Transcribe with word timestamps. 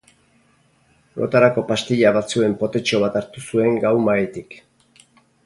Lotarako 1.19 1.63
pastilla 1.71 2.13
batzuen 2.15 2.57
potetxo 2.63 3.03
bat 3.05 3.21
hartu 3.23 3.45
zuen 3.45 3.79
gau-mahaitik. 3.87 4.59